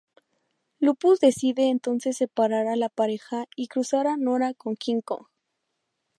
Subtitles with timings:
[0.79, 5.27] Lupus decide entonces separar a la pareja y cruzar a Nora con King Kong.